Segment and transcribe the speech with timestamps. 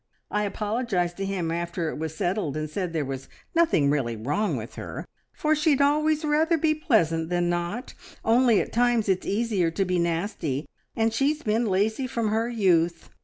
[0.31, 4.57] I apologised to him after it was settled and said there was nothing really wrong
[4.57, 7.93] with her, for she'd always rather be pleasant than not,
[8.25, 13.11] only at times it's easier to be nasty, and she's been lazy from her youth.